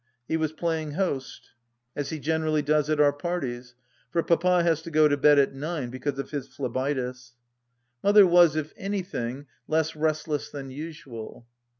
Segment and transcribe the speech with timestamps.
[0.27, 1.51] He was playing host,
[1.95, 3.75] as he generally does at our parties,
[4.09, 7.33] for Papa has to go to bed at nine, because of his phlebitis.
[8.03, 11.45] Mother was, if anything, less restless than usual.